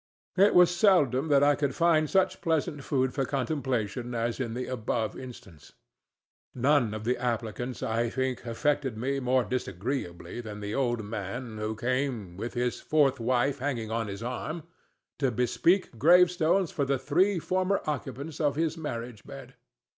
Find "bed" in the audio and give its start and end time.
19.23-19.53